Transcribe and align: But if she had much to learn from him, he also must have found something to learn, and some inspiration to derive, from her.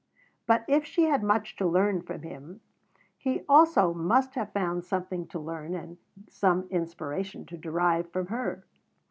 But 0.47 0.65
if 0.67 0.83
she 0.83 1.03
had 1.03 1.21
much 1.21 1.55
to 1.57 1.67
learn 1.67 2.01
from 2.01 2.23
him, 2.23 2.61
he 3.19 3.41
also 3.47 3.93
must 3.93 4.33
have 4.33 4.51
found 4.51 4.83
something 4.83 5.27
to 5.27 5.37
learn, 5.37 5.75
and 5.75 5.99
some 6.27 6.67
inspiration 6.71 7.45
to 7.45 7.55
derive, 7.55 8.09
from 8.09 8.25
her. 8.25 8.65